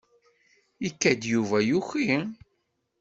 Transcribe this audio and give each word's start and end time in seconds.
Ikad-d 0.87 1.21
Yuba 1.31 1.59
yuki. 1.69 2.07